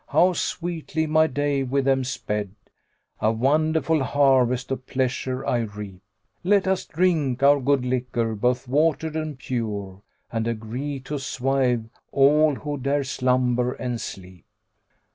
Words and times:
How 0.07 0.33
sweetly 0.33 1.05
my 1.05 1.27
day 1.27 1.61
with 1.61 1.85
them 1.85 2.03
sped; 2.03 2.55
* 2.89 3.19
A 3.21 3.31
wonderful 3.31 4.03
harvest 4.03 4.71
of 4.71 4.87
pleasure 4.87 5.45
I 5.45 5.59
reap: 5.59 6.01
Let 6.43 6.67
us 6.67 6.87
drink 6.87 7.43
our 7.43 7.59
good 7.59 7.85
liquor 7.85 8.33
both 8.33 8.67
watered 8.67 9.15
and 9.15 9.37
pure, 9.37 10.01
* 10.17 10.31
And 10.33 10.47
agree 10.47 10.99
to 11.01 11.19
swive 11.19 11.87
all 12.11 12.55
who 12.55 12.79
dare 12.79 13.03
slumber 13.03 13.73
and 13.73 14.01
sleep." 14.01 14.45